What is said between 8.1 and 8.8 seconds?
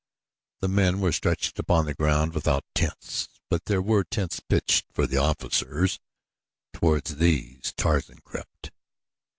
crept.